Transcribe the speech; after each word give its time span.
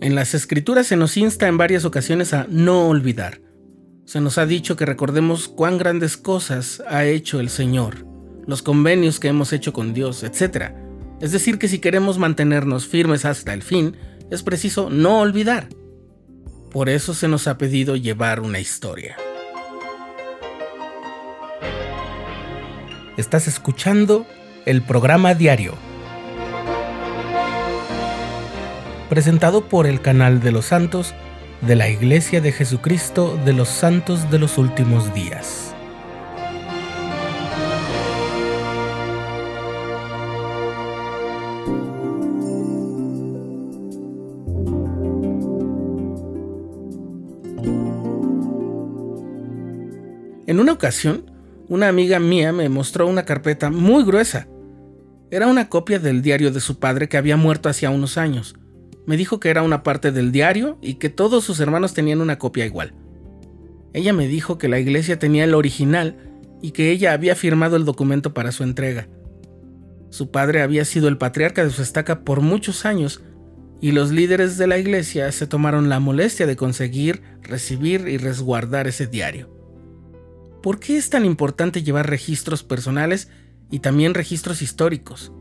En 0.00 0.14
las 0.14 0.32
escrituras 0.34 0.86
se 0.86 0.96
nos 0.96 1.16
insta 1.16 1.48
en 1.48 1.58
varias 1.58 1.84
ocasiones 1.84 2.32
a 2.32 2.46
no 2.48 2.88
olvidar. 2.88 3.40
Se 4.04 4.20
nos 4.20 4.38
ha 4.38 4.46
dicho 4.46 4.76
que 4.76 4.86
recordemos 4.86 5.48
cuán 5.48 5.76
grandes 5.76 6.16
cosas 6.16 6.82
ha 6.88 7.04
hecho 7.04 7.40
el 7.40 7.50
Señor, 7.50 8.06
los 8.46 8.62
convenios 8.62 9.18
que 9.18 9.26
hemos 9.26 9.52
hecho 9.52 9.72
con 9.72 9.94
Dios, 9.94 10.22
etc. 10.22 10.72
Es 11.20 11.32
decir, 11.32 11.58
que 11.58 11.66
si 11.66 11.80
queremos 11.80 12.16
mantenernos 12.16 12.86
firmes 12.86 13.24
hasta 13.24 13.52
el 13.52 13.62
fin, 13.62 13.96
es 14.30 14.44
preciso 14.44 14.88
no 14.88 15.18
olvidar. 15.18 15.68
Por 16.70 16.88
eso 16.88 17.12
se 17.12 17.26
nos 17.26 17.48
ha 17.48 17.58
pedido 17.58 17.96
llevar 17.96 18.38
una 18.38 18.60
historia. 18.60 19.16
Estás 23.16 23.48
escuchando 23.48 24.26
el 24.64 24.80
programa 24.82 25.34
diario 25.34 25.87
presentado 29.08 29.68
por 29.68 29.86
el 29.86 30.00
canal 30.00 30.40
de 30.40 30.52
los 30.52 30.66
santos 30.66 31.14
de 31.62 31.76
la 31.76 31.88
Iglesia 31.88 32.40
de 32.40 32.52
Jesucristo 32.52 33.38
de 33.44 33.52
los 33.52 33.68
Santos 33.68 34.30
de 34.30 34.38
los 34.38 34.58
Últimos 34.58 35.12
Días. 35.14 35.74
En 50.46 50.60
una 50.60 50.72
ocasión, 50.72 51.30
una 51.68 51.88
amiga 51.88 52.18
mía 52.18 52.52
me 52.52 52.68
mostró 52.68 53.06
una 53.06 53.24
carpeta 53.24 53.70
muy 53.70 54.04
gruesa. 54.04 54.48
Era 55.30 55.46
una 55.46 55.68
copia 55.68 55.98
del 55.98 56.22
diario 56.22 56.50
de 56.50 56.60
su 56.60 56.78
padre 56.78 57.08
que 57.08 57.18
había 57.18 57.36
muerto 57.36 57.68
hacía 57.68 57.90
unos 57.90 58.16
años 58.16 58.57
me 59.08 59.16
dijo 59.16 59.40
que 59.40 59.48
era 59.48 59.62
una 59.62 59.82
parte 59.82 60.12
del 60.12 60.32
diario 60.32 60.76
y 60.82 60.96
que 60.96 61.08
todos 61.08 61.42
sus 61.42 61.60
hermanos 61.60 61.94
tenían 61.94 62.20
una 62.20 62.38
copia 62.38 62.66
igual. 62.66 62.92
Ella 63.94 64.12
me 64.12 64.28
dijo 64.28 64.58
que 64.58 64.68
la 64.68 64.78
iglesia 64.78 65.18
tenía 65.18 65.44
el 65.44 65.54
original 65.54 66.18
y 66.60 66.72
que 66.72 66.90
ella 66.90 67.14
había 67.14 67.34
firmado 67.34 67.76
el 67.76 67.86
documento 67.86 68.34
para 68.34 68.52
su 68.52 68.64
entrega. 68.64 69.08
Su 70.10 70.30
padre 70.30 70.60
había 70.60 70.84
sido 70.84 71.08
el 71.08 71.16
patriarca 71.16 71.64
de 71.64 71.70
su 71.70 71.80
estaca 71.80 72.20
por 72.20 72.42
muchos 72.42 72.84
años 72.84 73.22
y 73.80 73.92
los 73.92 74.10
líderes 74.10 74.58
de 74.58 74.66
la 74.66 74.76
iglesia 74.76 75.32
se 75.32 75.46
tomaron 75.46 75.88
la 75.88 76.00
molestia 76.00 76.46
de 76.46 76.56
conseguir, 76.56 77.22
recibir 77.40 78.08
y 78.08 78.18
resguardar 78.18 78.88
ese 78.88 79.06
diario. 79.06 79.48
¿Por 80.62 80.80
qué 80.80 80.98
es 80.98 81.08
tan 81.08 81.24
importante 81.24 81.82
llevar 81.82 82.10
registros 82.10 82.62
personales 82.62 83.30
y 83.70 83.78
también 83.78 84.12
registros 84.12 84.60
históricos? 84.60 85.32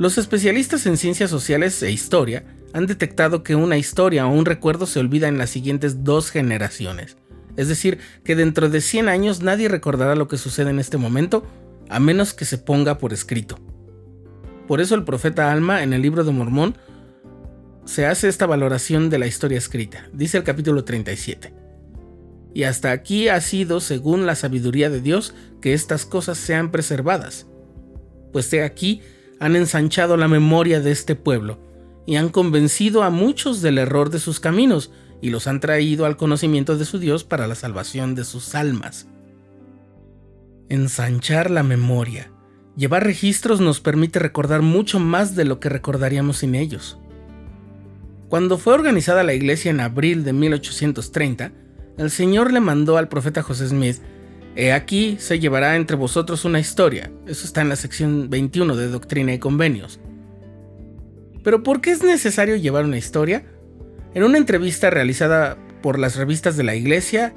Los 0.00 0.16
especialistas 0.16 0.86
en 0.86 0.96
ciencias 0.96 1.28
sociales 1.28 1.82
e 1.82 1.92
historia 1.92 2.44
han 2.72 2.86
detectado 2.86 3.42
que 3.42 3.54
una 3.54 3.76
historia 3.76 4.26
o 4.26 4.30
un 4.30 4.46
recuerdo 4.46 4.86
se 4.86 4.98
olvida 4.98 5.28
en 5.28 5.36
las 5.36 5.50
siguientes 5.50 6.04
dos 6.04 6.30
generaciones. 6.30 7.18
Es 7.58 7.68
decir, 7.68 7.98
que 8.24 8.34
dentro 8.34 8.70
de 8.70 8.80
100 8.80 9.10
años 9.10 9.42
nadie 9.42 9.68
recordará 9.68 10.14
lo 10.14 10.26
que 10.26 10.38
sucede 10.38 10.70
en 10.70 10.78
este 10.78 10.96
momento, 10.96 11.44
a 11.90 12.00
menos 12.00 12.32
que 12.32 12.46
se 12.46 12.56
ponga 12.56 12.96
por 12.96 13.12
escrito. 13.12 13.58
Por 14.66 14.80
eso 14.80 14.94
el 14.94 15.04
profeta 15.04 15.52
Alma 15.52 15.82
en 15.82 15.92
el 15.92 16.00
libro 16.00 16.24
de 16.24 16.32
Mormón 16.32 16.78
se 17.84 18.06
hace 18.06 18.28
esta 18.28 18.46
valoración 18.46 19.10
de 19.10 19.18
la 19.18 19.26
historia 19.26 19.58
escrita, 19.58 20.08
dice 20.14 20.38
el 20.38 20.44
capítulo 20.44 20.82
37. 20.82 21.52
Y 22.54 22.62
hasta 22.62 22.90
aquí 22.90 23.28
ha 23.28 23.38
sido, 23.42 23.80
según 23.80 24.24
la 24.24 24.34
sabiduría 24.34 24.88
de 24.88 25.02
Dios, 25.02 25.34
que 25.60 25.74
estas 25.74 26.06
cosas 26.06 26.38
sean 26.38 26.70
preservadas. 26.70 27.48
Pues 28.32 28.50
he 28.54 28.64
aquí, 28.64 29.02
han 29.40 29.56
ensanchado 29.56 30.16
la 30.16 30.28
memoria 30.28 30.80
de 30.80 30.92
este 30.92 31.16
pueblo 31.16 31.58
y 32.06 32.16
han 32.16 32.28
convencido 32.28 33.02
a 33.02 33.10
muchos 33.10 33.62
del 33.62 33.78
error 33.78 34.10
de 34.10 34.20
sus 34.20 34.38
caminos 34.38 34.92
y 35.22 35.30
los 35.30 35.46
han 35.46 35.60
traído 35.60 36.06
al 36.06 36.16
conocimiento 36.16 36.76
de 36.76 36.84
su 36.84 36.98
Dios 36.98 37.24
para 37.24 37.46
la 37.46 37.54
salvación 37.54 38.14
de 38.14 38.24
sus 38.24 38.54
almas. 38.54 39.08
Ensanchar 40.68 41.50
la 41.50 41.62
memoria. 41.62 42.30
Llevar 42.76 43.04
registros 43.04 43.60
nos 43.60 43.80
permite 43.80 44.18
recordar 44.18 44.62
mucho 44.62 45.00
más 45.00 45.34
de 45.34 45.44
lo 45.44 45.58
que 45.58 45.68
recordaríamos 45.68 46.38
sin 46.38 46.54
ellos. 46.54 46.98
Cuando 48.28 48.58
fue 48.58 48.74
organizada 48.74 49.24
la 49.24 49.34
iglesia 49.34 49.70
en 49.70 49.80
abril 49.80 50.22
de 50.22 50.32
1830, 50.32 51.52
el 51.98 52.10
Señor 52.10 52.52
le 52.52 52.60
mandó 52.60 52.96
al 52.96 53.08
profeta 53.08 53.42
José 53.42 53.68
Smith 53.68 53.98
He 54.60 54.74
aquí 54.74 55.16
se 55.18 55.40
llevará 55.40 55.74
entre 55.76 55.96
vosotros 55.96 56.44
una 56.44 56.60
historia. 56.60 57.10
Eso 57.26 57.46
está 57.46 57.62
en 57.62 57.70
la 57.70 57.76
sección 57.76 58.28
21 58.28 58.76
de 58.76 58.88
Doctrina 58.88 59.32
y 59.32 59.38
Convenios. 59.38 60.00
Pero 61.42 61.62
¿por 61.62 61.80
qué 61.80 61.92
es 61.92 62.02
necesario 62.02 62.56
llevar 62.56 62.84
una 62.84 62.98
historia? 62.98 63.42
En 64.12 64.22
una 64.22 64.36
entrevista 64.36 64.90
realizada 64.90 65.56
por 65.80 65.98
las 65.98 66.16
revistas 66.16 66.58
de 66.58 66.64
la 66.64 66.74
Iglesia, 66.74 67.32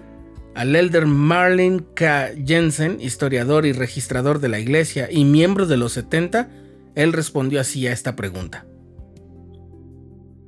al 0.53 0.75
elder 0.75 1.05
Marlin 1.05 1.85
K. 1.95 2.31
Jensen, 2.45 2.99
historiador 2.99 3.65
y 3.65 3.71
registrador 3.71 4.41
de 4.41 4.49
la 4.49 4.59
Iglesia 4.59 5.07
y 5.09 5.23
miembro 5.23 5.65
de 5.65 5.77
los 5.77 5.93
70, 5.93 6.49
él 6.95 7.13
respondió 7.13 7.61
así 7.61 7.87
a 7.87 7.93
esta 7.93 8.17
pregunta. 8.17 8.65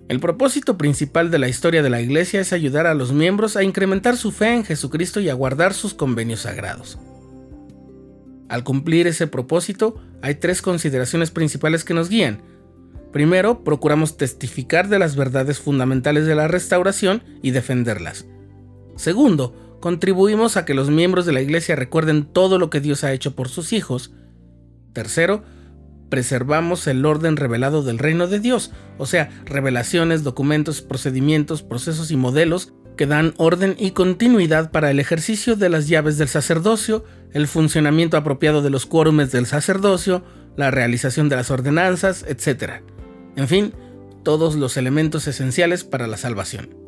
El 0.07 0.19
propósito 0.19 0.77
principal 0.77 1.31
de 1.31 1.39
la 1.39 1.47
historia 1.47 1.81
de 1.81 1.89
la 1.89 1.99
Iglesia 1.99 2.39
es 2.39 2.53
ayudar 2.53 2.85
a 2.85 2.93
los 2.93 3.11
miembros 3.11 3.55
a 3.55 3.63
incrementar 3.63 4.17
su 4.17 4.31
fe 4.31 4.53
en 4.53 4.63
Jesucristo 4.63 5.19
y 5.19 5.29
a 5.29 5.33
guardar 5.33 5.73
sus 5.73 5.95
convenios 5.95 6.41
sagrados. 6.41 6.99
Al 8.47 8.63
cumplir 8.63 9.07
ese 9.07 9.25
propósito, 9.25 9.99
hay 10.21 10.35
tres 10.35 10.61
consideraciones 10.61 11.31
principales 11.31 11.83
que 11.83 11.95
nos 11.95 12.09
guían. 12.09 12.43
Primero, 13.11 13.63
procuramos 13.63 14.15
testificar 14.17 14.89
de 14.89 14.99
las 14.99 15.15
verdades 15.15 15.57
fundamentales 15.57 16.27
de 16.27 16.35
la 16.35 16.47
restauración 16.47 17.23
y 17.41 17.49
defenderlas. 17.51 18.27
Segundo, 18.97 19.77
contribuimos 19.81 20.55
a 20.55 20.65
que 20.65 20.75
los 20.75 20.91
miembros 20.91 21.25
de 21.25 21.33
la 21.33 21.41
Iglesia 21.41 21.75
recuerden 21.75 22.25
todo 22.25 22.59
lo 22.59 22.69
que 22.69 22.81
Dios 22.81 23.03
ha 23.03 23.11
hecho 23.11 23.35
por 23.35 23.49
sus 23.49 23.73
hijos. 23.73 24.13
Tercero, 24.93 25.43
preservamos 26.09 26.87
el 26.87 27.05
orden 27.05 27.37
revelado 27.37 27.83
del 27.83 27.99
reino 27.99 28.27
de 28.27 28.39
Dios, 28.39 28.71
o 28.97 29.05
sea, 29.05 29.29
revelaciones, 29.45 30.23
documentos, 30.23 30.81
procedimientos, 30.81 31.63
procesos 31.63 32.11
y 32.11 32.15
modelos 32.15 32.73
que 32.95 33.05
dan 33.05 33.33
orden 33.37 33.75
y 33.77 33.91
continuidad 33.91 34.71
para 34.71 34.91
el 34.91 34.99
ejercicio 34.99 35.55
de 35.55 35.69
las 35.69 35.87
llaves 35.87 36.17
del 36.17 36.27
sacerdocio, 36.27 37.03
el 37.33 37.47
funcionamiento 37.47 38.17
apropiado 38.17 38.61
de 38.61 38.69
los 38.69 38.85
quórumes 38.85 39.31
del 39.31 39.45
sacerdocio, 39.45 40.23
la 40.55 40.71
realización 40.71 41.27
de 41.27 41.35
las 41.35 41.51
ordenanzas, 41.51 42.23
etc. 42.27 42.81
En 43.35 43.47
fin, 43.47 43.73
todos 44.23 44.55
los 44.55 44.77
elementos 44.77 45.27
esenciales 45.27 45.83
para 45.83 46.07
la 46.07 46.17
salvación. 46.17 46.84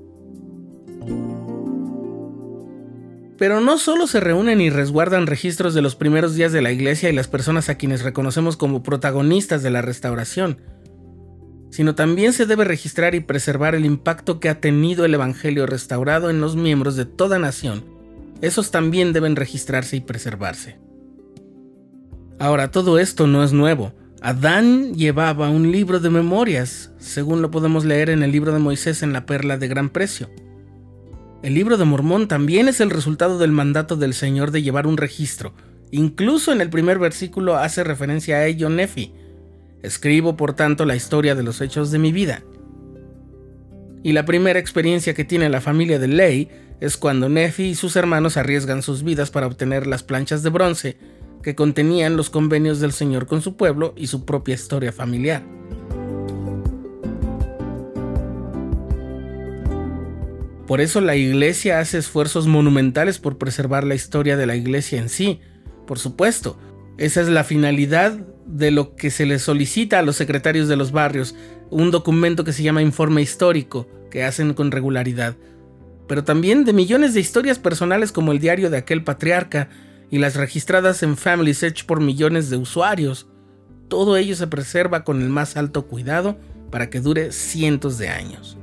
Pero 3.37 3.61
no 3.61 3.77
solo 3.77 4.07
se 4.07 4.19
reúnen 4.19 4.61
y 4.61 4.69
resguardan 4.69 5.27
registros 5.27 5.73
de 5.73 5.81
los 5.81 5.95
primeros 5.95 6.35
días 6.35 6.51
de 6.51 6.61
la 6.61 6.71
iglesia 6.71 7.09
y 7.09 7.13
las 7.13 7.27
personas 7.27 7.69
a 7.69 7.75
quienes 7.75 8.01
reconocemos 8.01 8.57
como 8.57 8.81
protagonistas 8.81 9.61
de 9.61 9.69
la 9.69 9.81
restauración, 9.81 10.57
sino 11.69 11.93
también 11.93 12.33
se 12.33 12.47
debe 12.47 12.63
registrar 12.63 13.13
y 13.13 13.19
preservar 13.19 13.75
el 13.75 13.85
impacto 13.85 14.39
que 14.39 14.49
ha 14.49 14.59
tenido 14.59 15.05
el 15.05 15.13
Evangelio 15.13 15.67
restaurado 15.67 16.29
en 16.29 16.41
los 16.41 16.55
miembros 16.55 16.95
de 16.95 17.05
toda 17.05 17.37
nación. 17.37 17.85
Esos 18.41 18.71
también 18.71 19.13
deben 19.13 19.35
registrarse 19.35 19.97
y 19.97 20.01
preservarse. 20.01 20.79
Ahora, 22.39 22.71
todo 22.71 22.99
esto 22.99 23.27
no 23.27 23.43
es 23.43 23.53
nuevo. 23.53 23.93
Adán 24.21 24.93
llevaba 24.95 25.49
un 25.49 25.71
libro 25.71 25.99
de 25.99 26.09
memorias, 26.09 26.91
según 26.97 27.41
lo 27.41 27.51
podemos 27.51 27.85
leer 27.85 28.09
en 28.09 28.23
el 28.23 28.31
libro 28.31 28.51
de 28.51 28.59
Moisés 28.59 29.03
en 29.03 29.13
la 29.13 29.25
perla 29.25 29.57
de 29.57 29.67
gran 29.67 29.89
precio. 29.89 30.29
El 31.43 31.53
libro 31.53 31.77
de 31.77 31.85
Mormón 31.85 32.27
también 32.27 32.67
es 32.67 32.81
el 32.81 32.89
resultado 32.89 33.37
del 33.37 33.51
mandato 33.51 33.95
del 33.95 34.15
Señor 34.15 34.49
de 34.49 34.63
llevar 34.63 34.87
un 34.87 34.97
registro. 34.97 35.53
Incluso 35.91 36.51
en 36.51 36.61
el 36.61 36.69
primer 36.69 36.97
versículo 36.97 37.57
hace 37.57 37.83
referencia 37.83 38.37
a 38.37 38.45
ello 38.47 38.69
Nefi. 38.69 39.13
Escribo 39.83 40.35
por 40.35 40.53
tanto 40.53 40.83
la 40.85 40.95
historia 40.95 41.35
de 41.35 41.43
los 41.43 41.61
hechos 41.61 41.91
de 41.91 41.99
mi 41.99 42.11
vida. 42.11 42.43
Y 44.01 44.13
la 44.13 44.25
primera 44.25 44.59
experiencia 44.59 45.13
que 45.13 45.25
tiene 45.25 45.49
la 45.49 45.61
familia 45.61 45.99
de 45.99 46.07
Ley 46.07 46.49
es 46.79 46.97
cuando 46.97 47.29
Nefi 47.29 47.65
y 47.65 47.75
sus 47.75 47.95
hermanos 47.95 48.35
arriesgan 48.35 48.81
sus 48.81 49.03
vidas 49.03 49.29
para 49.29 49.45
obtener 49.45 49.85
las 49.85 50.01
planchas 50.01 50.41
de 50.41 50.49
bronce 50.49 50.97
que 51.43 51.55
contenían 51.55 52.17
los 52.17 52.31
convenios 52.31 52.79
del 52.79 52.91
Señor 52.91 53.27
con 53.27 53.41
su 53.43 53.55
pueblo 53.55 53.93
y 53.95 54.07
su 54.07 54.25
propia 54.25 54.55
historia 54.55 54.91
familiar. 54.91 55.43
Por 60.67 60.81
eso 60.81 60.99
la 60.99 61.15
iglesia 61.15 61.79
hace 61.79 61.97
esfuerzos 61.97 62.45
monumentales 62.45 63.19
por 63.19 63.37
preservar 63.37 63.85
la 63.85 63.95
historia 63.95 64.35
de 64.35 64.45
la 64.45 64.57
iglesia 64.57 64.99
en 64.99 65.07
sí. 65.07 65.39
Por 65.87 65.97
supuesto, 65.97 66.59
esa 66.97 67.21
es 67.21 67.29
la 67.29 67.45
finalidad 67.45 68.19
de 68.45 68.71
lo 68.71 68.95
que 68.97 69.09
se 69.09 69.25
le 69.25 69.39
solicita 69.39 69.99
a 69.99 70.01
los 70.01 70.17
secretarios 70.17 70.67
de 70.67 70.75
los 70.75 70.91
barrios, 70.91 71.35
un 71.69 71.89
documento 71.89 72.43
que 72.43 72.51
se 72.51 72.63
llama 72.63 72.81
informe 72.81 73.21
histórico, 73.21 73.87
que 74.11 74.25
hacen 74.25 74.53
con 74.53 74.71
regularidad. 74.71 75.37
Pero 76.05 76.25
también 76.25 76.65
de 76.65 76.73
millones 76.73 77.13
de 77.13 77.21
historias 77.21 77.59
personales 77.59 78.11
como 78.11 78.33
el 78.33 78.39
diario 78.39 78.69
de 78.69 78.77
aquel 78.77 79.05
patriarca 79.05 79.69
y 80.11 80.17
las 80.17 80.35
registradas 80.35 81.01
en 81.01 81.15
Family 81.15 81.53
Search 81.53 81.85
por 81.85 82.01
millones 82.01 82.49
de 82.49 82.57
usuarios. 82.57 83.27
Todo 83.87 84.17
ello 84.17 84.35
se 84.35 84.47
preserva 84.47 85.05
con 85.05 85.21
el 85.21 85.29
más 85.29 85.55
alto 85.55 85.87
cuidado 85.87 86.37
para 86.71 86.89
que 86.89 86.99
dure 86.99 87.31
cientos 87.31 87.97
de 87.97 88.09
años. 88.09 88.57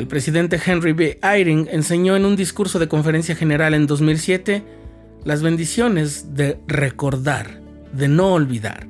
El 0.00 0.06
presidente 0.06 0.58
Henry 0.64 0.94
B. 0.94 1.18
Eyring 1.22 1.68
enseñó 1.70 2.16
en 2.16 2.24
un 2.24 2.34
discurso 2.34 2.78
de 2.78 2.88
conferencia 2.88 3.36
general 3.36 3.74
en 3.74 3.86
2007 3.86 4.64
las 5.24 5.42
bendiciones 5.42 6.34
de 6.34 6.58
recordar, 6.66 7.60
de 7.92 8.08
no 8.08 8.32
olvidar. 8.32 8.88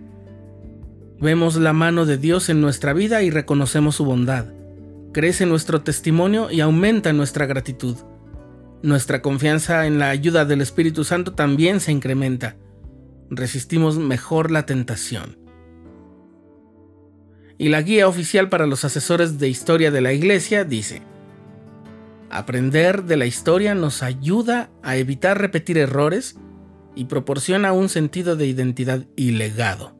Vemos 1.20 1.56
la 1.56 1.72
mano 1.72 2.06
de 2.06 2.16
Dios 2.16 2.48
en 2.48 2.60
nuestra 2.60 2.92
vida 2.92 3.24
y 3.24 3.30
reconocemos 3.30 3.96
su 3.96 4.04
bondad. 4.04 4.52
Crece 5.12 5.46
nuestro 5.46 5.80
testimonio 5.80 6.48
y 6.48 6.60
aumenta 6.60 7.12
nuestra 7.12 7.44
gratitud. 7.46 7.96
Nuestra 8.84 9.20
confianza 9.20 9.88
en 9.88 9.98
la 9.98 10.10
ayuda 10.10 10.44
del 10.44 10.60
Espíritu 10.60 11.02
Santo 11.02 11.32
también 11.32 11.80
se 11.80 11.90
incrementa. 11.90 12.54
Resistimos 13.30 13.98
mejor 13.98 14.52
la 14.52 14.64
tentación. 14.64 15.39
Y 17.60 17.68
la 17.68 17.82
guía 17.82 18.08
oficial 18.08 18.48
para 18.48 18.66
los 18.66 18.86
asesores 18.86 19.38
de 19.38 19.50
historia 19.50 19.90
de 19.90 20.00
la 20.00 20.14
Iglesia 20.14 20.64
dice, 20.64 21.02
Aprender 22.30 23.04
de 23.04 23.18
la 23.18 23.26
historia 23.26 23.74
nos 23.74 24.02
ayuda 24.02 24.70
a 24.82 24.96
evitar 24.96 25.38
repetir 25.38 25.76
errores 25.76 26.36
y 26.96 27.04
proporciona 27.04 27.72
un 27.72 27.90
sentido 27.90 28.34
de 28.34 28.46
identidad 28.46 29.04
y 29.14 29.32
legado. 29.32 29.94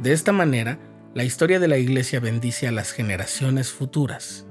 De 0.00 0.14
esta 0.14 0.32
manera, 0.32 0.78
la 1.14 1.24
historia 1.24 1.60
de 1.60 1.68
la 1.68 1.76
Iglesia 1.76 2.20
bendice 2.20 2.66
a 2.66 2.72
las 2.72 2.92
generaciones 2.92 3.70
futuras. 3.70 4.45